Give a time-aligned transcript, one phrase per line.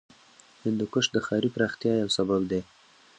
[0.63, 2.61] هندوکش د ښاري پراختیا یو سبب دی.